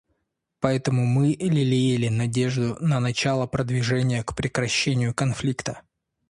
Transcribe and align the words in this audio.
Поэтому 0.61 1.05
мы 1.05 1.33
лелеяли 1.35 2.07
надежду 2.07 2.75
на 2.79 2.99
начало 2.99 3.45
продвижения 3.45 4.23
к 4.23 4.35
прекращению 4.35 5.13
конфликта. 5.13 5.83